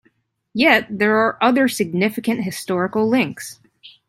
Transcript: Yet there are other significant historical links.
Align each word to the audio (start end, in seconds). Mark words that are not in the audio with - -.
Yet 0.55 0.87
there 0.89 1.15
are 1.19 1.37
other 1.43 1.67
significant 1.67 2.43
historical 2.43 3.07
links. 3.07 3.59